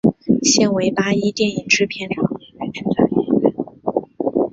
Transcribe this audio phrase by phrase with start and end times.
[0.41, 3.53] 现为八一电影制片厂演员剧团演员。